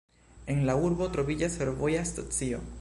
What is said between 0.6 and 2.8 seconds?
la urbo troviĝas fervoja stacio.